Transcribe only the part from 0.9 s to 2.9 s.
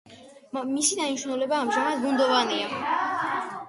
დანიშნულება ამჟამად ბუნდოვანია.